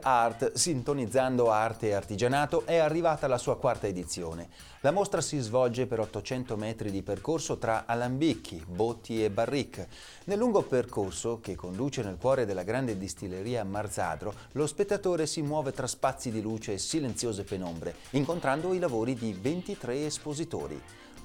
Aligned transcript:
Art, 0.00 0.52
sintonizzando 0.52 1.50
arte 1.50 1.88
e 1.88 1.92
artigianato, 1.94 2.64
è 2.66 2.76
arrivata 2.76 3.26
la 3.26 3.36
sua 3.36 3.58
quarta 3.58 3.88
edizione. 3.88 4.48
La 4.82 4.92
mostra 4.92 5.20
si 5.20 5.40
svolge 5.40 5.86
per 5.86 5.98
800 5.98 6.56
metri 6.56 6.92
di 6.92 7.02
percorso 7.02 7.58
tra 7.58 7.82
alambicchi, 7.84 8.64
botti 8.64 9.24
e 9.24 9.28
barrique. 9.28 9.88
Nel 10.26 10.38
lungo 10.38 10.62
percorso, 10.62 11.40
che 11.40 11.56
conduce 11.56 12.04
nel 12.04 12.16
cuore 12.16 12.46
della 12.46 12.62
grande 12.62 12.96
distilleria 12.96 13.64
Marzadro, 13.64 14.32
lo 14.52 14.68
spettatore 14.68 15.26
si 15.26 15.42
muove 15.42 15.72
tra 15.72 15.88
spazi 15.88 16.30
di 16.30 16.40
luce 16.40 16.74
e 16.74 16.78
silenziose 16.78 17.42
penombre, 17.42 17.96
incontrando 18.10 18.72
i 18.72 18.78
lavori 18.78 19.14
di 19.14 19.32
23 19.32 20.06
espositori. 20.06 20.80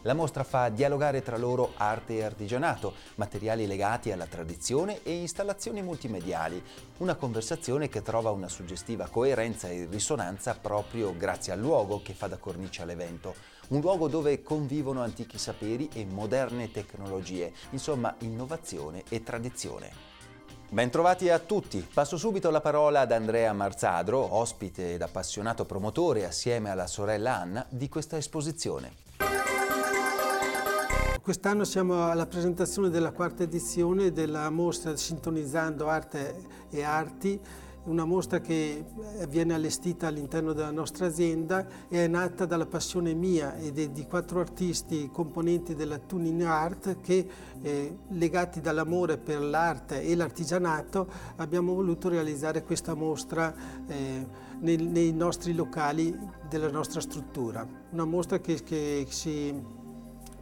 La 0.05 0.13
mostra 0.13 0.43
fa 0.43 0.69
dialogare 0.69 1.23
tra 1.23 1.35
loro 1.35 1.71
arte 1.77 2.17
e 2.17 2.23
artigianato, 2.23 2.93
materiali 3.15 3.65
legati 3.65 4.11
alla 4.11 4.27
tradizione 4.27 5.01
e 5.01 5.13
installazioni 5.13 5.81
multimediali. 5.81 6.63
Una 6.97 7.15
conversazione 7.15 7.89
che 7.89 8.03
trova 8.03 8.29
una 8.29 8.47
suggestiva 8.47 9.07
coerenza 9.07 9.67
e 9.67 9.87
risonanza 9.89 10.53
proprio 10.61 11.17
grazie 11.17 11.53
al 11.53 11.59
luogo 11.59 12.03
che 12.03 12.13
fa 12.13 12.27
da 12.27 12.37
cornice 12.37 12.83
all'evento. 12.83 13.33
Un 13.69 13.81
luogo 13.81 14.07
dove 14.07 14.43
convivono 14.43 15.01
antichi 15.01 15.39
saperi 15.39 15.89
e 15.91 16.05
moderne 16.05 16.69
tecnologie, 16.69 17.51
insomma 17.71 18.13
innovazione 18.19 19.05
e 19.09 19.23
tradizione. 19.23 19.91
Bentrovati 20.69 21.31
a 21.31 21.39
tutti. 21.39 21.79
Passo 21.91 22.17
subito 22.17 22.51
la 22.51 22.61
parola 22.61 22.99
ad 22.99 23.11
Andrea 23.11 23.51
Marzadro, 23.53 24.35
ospite 24.35 24.93
ed 24.93 25.01
appassionato 25.01 25.65
promotore 25.65 26.25
assieme 26.25 26.69
alla 26.69 26.85
sorella 26.85 27.39
Anna 27.39 27.65
di 27.69 27.89
questa 27.89 28.17
esposizione. 28.17 29.03
Quest'anno 31.25 31.63
siamo 31.63 32.07
alla 32.07 32.27
presentazione 32.27 32.91
della 32.91 33.11
quarta 33.11 33.41
edizione 33.41 34.11
della 34.11 34.47
mostra 34.51 34.95
Sintonizzando 34.95 35.87
Arte 35.87 36.35
e 36.69 36.83
Arti, 36.83 37.41
una 37.85 38.05
mostra 38.05 38.39
che 38.41 38.85
viene 39.27 39.55
allestita 39.55 40.05
all'interno 40.05 40.53
della 40.53 40.69
nostra 40.69 41.07
azienda 41.07 41.65
e 41.89 42.03
è 42.03 42.07
nata 42.07 42.45
dalla 42.45 42.67
passione 42.67 43.15
mia 43.15 43.55
e 43.55 43.71
di 43.71 44.05
quattro 44.07 44.39
artisti 44.39 45.09
componenti 45.11 45.73
della 45.73 45.97
Tuning 45.97 46.43
Art 46.43 47.01
che, 47.01 47.27
eh, 47.59 47.97
legati 48.09 48.61
dall'amore 48.61 49.17
per 49.17 49.41
l'arte 49.41 50.03
e 50.03 50.15
l'artigianato, 50.15 51.07
abbiamo 51.37 51.73
voluto 51.73 52.07
realizzare 52.07 52.61
questa 52.61 52.93
mostra 52.93 53.51
eh, 53.87 54.27
nei, 54.59 54.77
nei, 54.77 55.11
nostri 55.11 55.55
locali 55.55 56.15
della 56.47 56.69
nostra 56.69 57.01
struttura. 57.01 57.67
Una 57.89 58.05
mostra 58.05 58.37
che, 58.37 58.61
che 58.61 59.07
si 59.09 59.83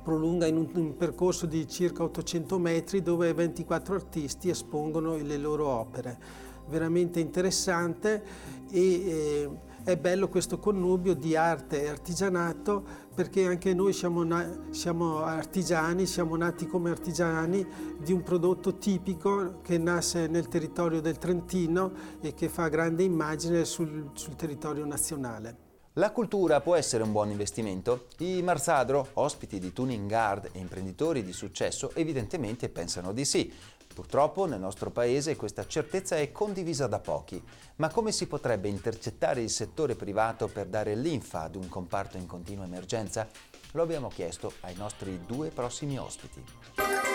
prolunga 0.04 0.46
in 0.46 0.58
un, 0.58 0.70
un, 0.74 0.98
percorso 0.98 1.46
di 1.46 1.68
circa 1.68 2.04
800 2.04 2.60
metri 2.60 3.02
dove 3.02 3.34
24 3.34 3.96
artisti 3.96 4.50
espongono 4.50 5.16
le 5.16 5.38
loro 5.38 5.68
opere. 5.68 6.42
Veramente 6.68 7.20
interessante 7.20 8.24
e 8.70 8.80
eh, 8.80 9.50
è 9.84 9.98
bello 9.98 10.30
questo 10.30 10.60
connubio 10.60 11.14
di 11.14 11.36
arte 11.36 11.84
e 11.84 11.90
artigianato 11.90 13.02
perché 13.14 13.46
anche 13.46 13.74
noi 13.74 13.92
siamo, 13.92 14.26
siamo, 14.70 15.20
artigiani, 15.20 16.06
siamo 16.06 16.38
nati 16.38 16.66
come 16.66 16.90
artigiani 16.90 17.66
di 18.00 18.14
un 18.14 18.24
prodotto 18.24 18.78
tipico 18.78 19.60
che 19.62 19.78
nasce 19.78 20.28
nel 20.28 20.48
territorio 20.48 21.02
del 21.02 21.18
Trentino 21.18 21.92
e 22.22 22.34
che 22.34 22.48
fa 22.48 22.70
grande 22.70 23.04
immagine 23.04 23.66
sul, 23.66 24.10
sul 24.14 24.36
territorio 24.36 24.86
nazionale. 24.86 25.63
La 25.98 26.12
cultura 26.12 26.60
può 26.60 26.74
essere 26.74 27.04
un 27.04 27.12
buon 27.12 27.30
investimento? 27.30 28.08
I 28.18 28.42
Marzadro, 28.42 29.10
ospiti 29.14 29.60
di 29.60 29.72
Tuning 29.72 30.08
Guard 30.10 30.50
e 30.52 30.58
imprenditori 30.58 31.24
di 31.24 31.32
successo, 31.32 31.92
evidentemente 31.94 32.68
pensano 32.68 33.12
di 33.14 33.24
sì. 33.24 33.54
Purtroppo 33.94 34.46
nel 34.46 34.60
nostro 34.60 34.90
paese 34.90 35.36
questa 35.36 35.68
certezza 35.68 36.16
è 36.16 36.32
condivisa 36.32 36.88
da 36.88 36.98
pochi. 36.98 37.40
Ma 37.76 37.92
come 37.92 38.12
si 38.12 38.26
potrebbe 38.26 38.70
intercettare 38.70 39.44
il 39.44 39.52
settore 39.52 39.94
privato 39.94 40.48
per 40.48 40.66
dare 40.66 40.96
linfa 40.96 41.42
ad 41.42 41.54
un 41.54 41.70
comparto 41.70 42.18
in 42.18 42.26
continua 42.26 42.66
emergenza? 42.66 43.28
Lo 43.74 43.84
abbiamo 43.84 44.08
chiesto 44.08 44.54
ai 44.62 44.74
nostri 44.74 45.20
due 45.28 45.50
prossimi 45.50 46.00
ospiti. 46.00 47.13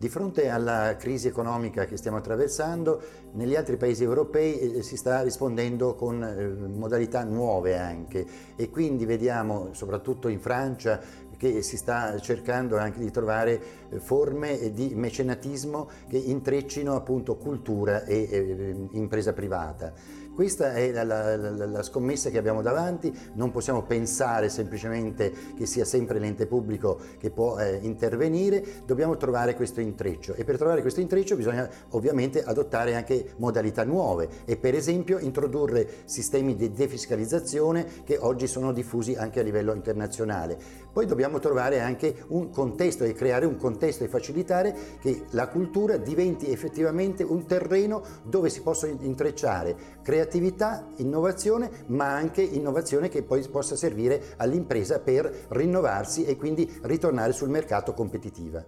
Di 0.00 0.08
fronte 0.08 0.48
alla 0.48 0.94
crisi 0.96 1.26
economica 1.26 1.84
che 1.84 1.96
stiamo 1.96 2.18
attraversando, 2.18 3.02
negli 3.32 3.56
altri 3.56 3.76
paesi 3.76 4.04
europei 4.04 4.76
eh, 4.76 4.82
si 4.84 4.96
sta 4.96 5.22
rispondendo 5.22 5.96
con 5.96 6.22
eh, 6.22 6.68
modalità 6.68 7.24
nuove 7.24 7.76
anche 7.76 8.24
e 8.54 8.70
quindi 8.70 9.04
vediamo 9.06 9.70
soprattutto 9.72 10.28
in 10.28 10.38
Francia 10.38 11.00
che 11.36 11.62
si 11.62 11.76
sta 11.76 12.16
cercando 12.20 12.78
anche 12.78 13.00
di 13.00 13.10
trovare 13.10 13.60
eh, 13.90 13.98
forme 13.98 14.70
di 14.72 14.94
mecenatismo 14.94 15.88
che 16.08 16.16
intreccino 16.16 16.94
appunto 16.94 17.34
cultura 17.34 18.04
e 18.04 18.88
impresa 18.92 19.32
privata. 19.32 19.92
Questa 20.38 20.72
è 20.72 20.92
la, 20.92 21.02
la, 21.02 21.66
la, 21.66 21.82
scommessa 21.82 22.30
che 22.30 22.38
abbiamo 22.38 22.62
davanti, 22.62 23.12
non 23.32 23.50
possiamo 23.50 23.82
pensare 23.82 24.48
semplicemente 24.48 25.32
che 25.56 25.66
sia 25.66 25.84
sempre 25.84 26.20
l'ente 26.20 26.46
pubblico 26.46 26.96
che 27.18 27.30
può 27.30 27.58
eh, 27.58 27.80
intervenire, 27.82 28.64
dobbiamo 28.86 29.16
trovare 29.16 29.56
questo 29.56 29.80
intreccio 29.80 30.34
e 30.34 30.44
per 30.44 30.56
trovare 30.56 30.80
questo 30.80 31.00
intreccio 31.00 31.34
bisogna 31.34 31.68
ovviamente 31.88 32.44
adottare 32.44 32.94
anche 32.94 33.32
modalità 33.38 33.82
nuove 33.82 34.28
e 34.44 34.56
per 34.56 34.76
esempio 34.76 35.18
introdurre 35.18 35.88
sistemi 36.04 36.54
di 36.54 36.70
defiscalizzazione 36.70 38.04
che 38.04 38.16
oggi 38.16 38.46
sono 38.46 38.72
diffusi 38.72 39.16
anche 39.16 39.40
a 39.40 39.42
livello 39.42 39.74
internazionale. 39.74 40.56
Poi 40.92 41.04
dobbiamo 41.06 41.40
trovare 41.40 41.80
anche 41.80 42.14
un 42.28 42.50
contesto 42.50 43.02
e 43.02 43.12
creare 43.12 43.44
un 43.44 43.56
contesto 43.56 44.04
e 44.04 44.08
facilitare 44.08 44.72
che 45.00 45.24
la 45.30 45.48
cultura 45.48 45.96
diventi 45.96 46.48
effettivamente 46.48 47.24
un 47.24 47.44
terreno 47.44 48.02
dove 48.22 48.50
si 48.50 48.62
possono 48.62 48.96
intrecciare 49.00 49.96
creatività 50.00 50.26
creatività, 50.28 50.86
innovazione, 50.96 51.70
ma 51.86 52.14
anche 52.14 52.42
innovazione 52.42 53.08
che 53.08 53.22
poi 53.22 53.46
possa 53.48 53.76
servire 53.76 54.34
all'impresa 54.36 55.00
per 55.00 55.46
rinnovarsi 55.48 56.26
e 56.26 56.36
quindi 56.36 56.70
ritornare 56.82 57.32
sul 57.32 57.48
mercato 57.48 57.94
competitiva. 57.94 58.62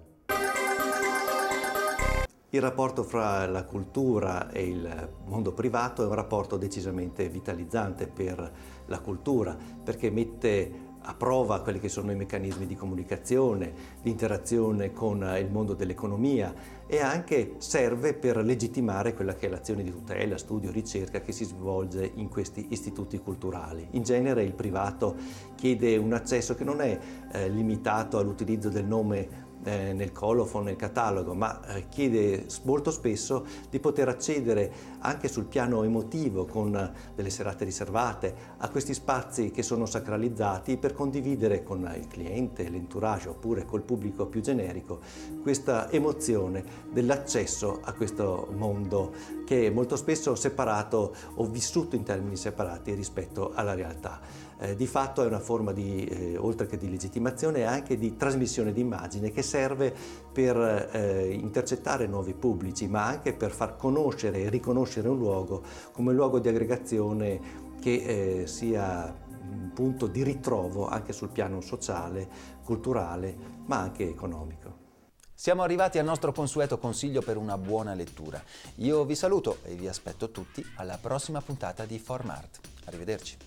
Il 2.53 2.61
rapporto 2.61 3.05
fra 3.05 3.47
la 3.47 3.65
cultura 3.65 4.51
e 4.51 4.67
il 4.67 5.11
mondo 5.27 5.53
privato 5.53 6.03
è 6.03 6.07
un 6.07 6.15
rapporto 6.15 6.57
decisamente 6.57 7.29
vitalizzante 7.29 8.09
per 8.09 8.53
la 8.87 8.99
cultura 8.99 9.57
perché 9.85 10.11
mette 10.11 10.89
a 11.03 11.15
prova 11.15 11.61
quelli 11.61 11.81
che 11.81 11.89
sono 11.89 12.13
i 12.13 12.17
meccanismi 12.17 12.67
di 12.67 12.77
comunicazione, 12.77 13.73
di 14.03 14.11
interazione 14.11 14.93
con 14.93 15.23
il 15.39 15.51
mondo 15.51 15.75
dell'economia 15.75 16.53
e 16.87 17.01
anche 17.01 17.55
serve 17.59 18.15
per 18.15 18.37
legittimare 18.39 19.15
quella 19.15 19.35
che 19.35 19.47
è 19.47 19.51
l'azione 19.51 19.83
di 19.83 19.91
tutela, 19.91 20.37
studio, 20.37 20.71
ricerca 20.71 21.21
che 21.21 21.33
si 21.33 21.45
svolge 21.45 22.11
in 22.15 22.29
questi 22.29 22.67
istituti 22.71 23.19
culturali. 23.19 23.89
In 23.93 24.03
genere 24.03 24.43
il 24.43 24.55
privato 24.55 25.17
chiede 25.55 25.97
un 25.97 26.13
accesso 26.13 26.55
che 26.55 26.65
non 26.65 26.81
è 26.81 26.99
eh, 27.33 27.49
limitato 27.49 28.19
all'utilizzo 28.19 28.69
del 28.69 28.85
nome 28.85 29.49
eh, 29.65 29.93
nel 29.93 30.13
colophon, 30.13 30.65
nel 30.65 30.77
catalogo, 30.77 31.35
ma 31.35 31.61
eh, 31.75 31.89
chiede 31.89 32.47
molto 32.63 32.91
spesso 32.91 33.45
di 33.69 33.79
poter 33.79 34.09
accedere 34.09 34.73
anche 35.01 35.29
sul 35.29 35.45
piano 35.45 35.83
emotivo 35.83 36.47
con 36.47 36.75
eh, 36.75 36.93
delle 37.15 37.31
serate 37.31 37.65
riservate 37.65 38.35
a 38.59 38.69
questi 38.69 38.95
spazi 38.95 39.51
che 39.51 39.63
sono 39.63 39.87
sacralizzati 39.87 40.77
per 40.77 40.93
condividere 40.93 41.63
con 41.63 41.91
il 41.97 42.07
cliente, 42.07 42.69
l'entourage 42.69 43.29
oppure 43.29 43.65
col 43.65 43.83
pubblico 43.83 44.27
più 44.27 44.41
generico 44.41 45.01
questa 45.43 45.91
emozione 45.91 46.65
dell'accesso 46.91 47.81
a 47.83 47.93
questo 47.93 48.49
mondo 48.57 49.13
che 49.45 49.67
è 49.67 49.71
molto 49.71 49.97
spesso 49.97 50.35
separato 50.35 51.15
o 51.35 51.45
vissuto 51.47 51.97
in 51.97 52.03
termini 52.03 52.37
separati 52.37 52.95
rispetto 52.95 53.53
alla 53.55 53.75
realtà 53.75 54.49
eh, 54.61 54.77
di 54.77 54.87
fatto 54.87 55.23
è 55.23 55.27
una 55.27 55.41
forma 55.41 55.73
di, 55.73 56.05
eh, 56.05 56.37
oltre 56.37 56.67
che 56.67 56.77
di 56.77 56.91
legittimazione, 56.91 57.65
anche 57.65 57.97
di 57.97 58.17
trasmissione 58.17 58.73
di 58.73 58.81
immagine 58.81 59.31
che 59.31 59.43
serve 59.43 59.95
per 60.33 60.91
eh, 60.93 61.33
intercettare 61.33 62.07
nuovi 62.07 62.35
pubblici, 62.35 62.87
ma 62.87 63.07
anche 63.07 63.33
per 63.33 63.53
far 63.53 63.77
conoscere 63.77 64.43
e 64.43 64.51
riconoscere 64.51 65.09
un 65.09 65.17
luogo 65.17 65.63
come 65.93 66.13
luogo 66.13 66.39
di 66.39 66.49
aggregazione 66.49 67.69
che 67.81 68.43
eh, 68.43 68.47
sia 68.47 69.29
un 69.51 69.71
punto 69.73 70.07
di 70.07 70.23
ritrovo 70.23 70.87
anche 70.87 71.13
sul 71.13 71.31
piano 71.31 71.61
sociale, 71.61 72.29
culturale, 72.63 73.35
ma 73.65 73.79
anche 73.79 74.07
economico. 74.07 74.89
Siamo 75.35 75.63
arrivati 75.63 75.99
al 75.99 76.05
nostro 76.05 76.33
consueto 76.33 76.77
consiglio 76.77 77.23
per 77.23 77.39
una 77.39 77.57
buona 77.57 77.95
lettura. 77.95 78.43
Io 78.77 79.07
vi 79.07 79.15
saluto 79.15 79.61
e 79.65 79.75
vi 79.75 79.89
aspetto 79.89 80.31
tutti 80.31 80.63
alla 80.77 80.99
prossima 81.01 81.41
puntata 81.41 81.87
di 81.87 81.99
Formart. 81.99 82.61
Arrivederci. 82.85 83.39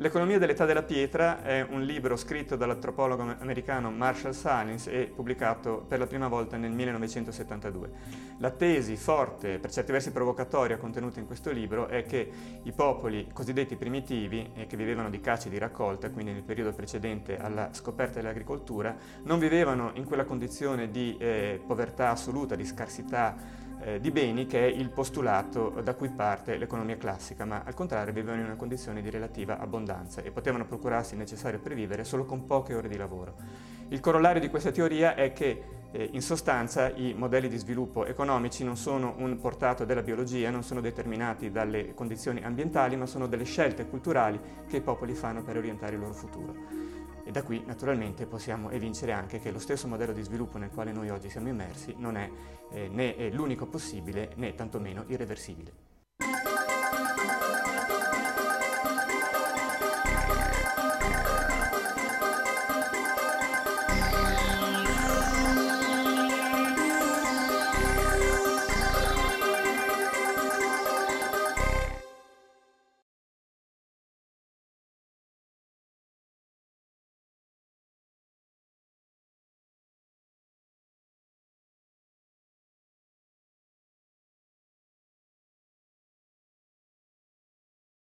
L'economia 0.00 0.38
dell'età 0.38 0.64
della 0.64 0.82
pietra 0.82 1.42
è 1.42 1.60
un 1.60 1.82
libro 1.82 2.16
scritto 2.16 2.56
dall'antropologo 2.56 3.36
americano 3.38 3.90
Marshall 3.90 4.32
Salins 4.32 4.86
e 4.86 5.12
pubblicato 5.14 5.84
per 5.86 5.98
la 5.98 6.06
prima 6.06 6.26
volta 6.26 6.56
nel 6.56 6.70
1972. 6.70 7.90
La 8.38 8.48
tesi 8.48 8.96
forte, 8.96 9.58
per 9.58 9.70
certi 9.70 9.92
versi 9.92 10.10
provocatoria, 10.10 10.78
contenuta 10.78 11.20
in 11.20 11.26
questo 11.26 11.50
libro 11.50 11.86
è 11.86 12.02
che 12.04 12.30
i 12.62 12.72
popoli 12.72 13.28
cosiddetti 13.30 13.76
primitivi, 13.76 14.52
eh, 14.54 14.66
che 14.66 14.78
vivevano 14.78 15.10
di 15.10 15.20
caccia 15.20 15.48
e 15.48 15.50
di 15.50 15.58
raccolta, 15.58 16.08
quindi 16.08 16.32
nel 16.32 16.44
periodo 16.44 16.72
precedente 16.72 17.36
alla 17.36 17.68
scoperta 17.72 18.20
dell'agricoltura, 18.22 18.96
non 19.24 19.38
vivevano 19.38 19.90
in 19.96 20.06
quella 20.06 20.24
condizione 20.24 20.90
di 20.90 21.14
eh, 21.18 21.60
povertà 21.66 22.08
assoluta, 22.08 22.54
di 22.54 22.64
scarsità 22.64 23.68
eh, 23.82 24.00
di 24.00 24.10
beni 24.10 24.46
che 24.46 24.60
è 24.60 24.66
il 24.66 24.90
postulato 24.90 25.80
da 25.82 25.94
cui 25.94 26.10
parte 26.10 26.56
l'economia 26.56 26.96
classica, 26.96 27.44
ma 27.44 27.62
al 27.64 27.74
contrario 27.74 28.12
vivevano 28.12 28.40
in 28.40 28.46
una 28.46 28.56
condizione 28.56 29.02
di 29.02 29.10
relativa 29.10 29.58
abbondanza 29.58 30.22
e 30.22 30.30
potevano 30.30 30.66
procurarsi 30.66 31.14
il 31.14 31.20
necessario 31.20 31.58
per 31.58 31.74
vivere 31.74 32.04
solo 32.04 32.24
con 32.24 32.46
poche 32.46 32.74
ore 32.74 32.88
di 32.88 32.96
lavoro. 32.96 33.34
Il 33.88 34.00
corollario 34.00 34.40
di 34.40 34.48
questa 34.48 34.70
teoria 34.70 35.14
è 35.14 35.32
che 35.32 35.62
eh, 35.92 36.08
in 36.12 36.22
sostanza 36.22 36.90
i 36.90 37.14
modelli 37.16 37.48
di 37.48 37.56
sviluppo 37.56 38.06
economici 38.06 38.62
non 38.64 38.76
sono 38.76 39.14
un 39.18 39.38
portato 39.40 39.84
della 39.84 40.02
biologia, 40.02 40.50
non 40.50 40.62
sono 40.62 40.80
determinati 40.80 41.50
dalle 41.50 41.94
condizioni 41.94 42.42
ambientali, 42.44 42.96
ma 42.96 43.06
sono 43.06 43.26
delle 43.26 43.44
scelte 43.44 43.88
culturali 43.88 44.38
che 44.68 44.76
i 44.76 44.80
popoli 44.80 45.14
fanno 45.14 45.42
per 45.42 45.56
orientare 45.56 45.94
il 45.94 46.00
loro 46.00 46.14
futuro. 46.14 46.54
E 47.24 47.30
da 47.30 47.42
qui 47.42 47.62
naturalmente 47.64 48.26
possiamo 48.26 48.70
evincere 48.70 49.12
anche 49.12 49.40
che 49.40 49.50
lo 49.50 49.58
stesso 49.58 49.86
modello 49.88 50.12
di 50.12 50.22
sviluppo 50.22 50.58
nel 50.58 50.70
quale 50.70 50.92
noi 50.92 51.10
oggi 51.10 51.30
siamo 51.30 51.48
immersi 51.48 51.94
non 51.98 52.16
è 52.16 52.30
eh, 52.70 52.88
né 52.88 53.30
l'unico 53.30 53.66
possibile 53.66 54.32
né 54.36 54.54
tantomeno 54.54 55.04
irreversibile. 55.06 55.89